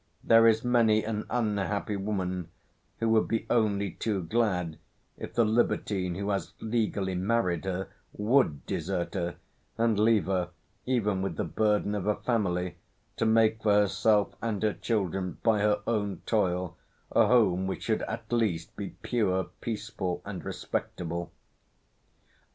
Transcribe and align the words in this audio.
There 0.23 0.47
is 0.47 0.65
many 0.65 1.03
an 1.03 1.25
unhappy 1.29 1.95
woman 1.95 2.49
who 2.97 3.07
would 3.09 3.27
be 3.27 3.45
only 3.51 3.91
too 3.91 4.23
glad 4.23 4.79
if 5.15 5.35
the 5.35 5.45
libertine 5.45 6.15
who 6.15 6.31
has 6.31 6.53
legally 6.59 7.13
married 7.13 7.65
her 7.65 7.87
would 8.11 8.65
desert 8.65 9.13
her, 9.13 9.35
and 9.77 9.99
leave 9.99 10.25
her, 10.25 10.49
even 10.87 11.21
with 11.21 11.35
the 11.35 11.43
burden 11.43 11.93
of 11.93 12.07
a 12.07 12.15
family, 12.15 12.77
to 13.17 13.27
make 13.27 13.61
for 13.61 13.73
herself 13.75 14.33
and 14.41 14.63
her 14.63 14.73
children, 14.73 15.37
by 15.43 15.59
her 15.59 15.81
own 15.85 16.23
toil, 16.25 16.77
a 17.11 17.27
home 17.27 17.67
which 17.67 17.83
should 17.83 18.01
at 18.01 18.33
least 18.33 18.75
be 18.75 18.95
pure, 19.03 19.51
peaceful, 19.59 20.23
and 20.25 20.43
respectable. 20.43 21.31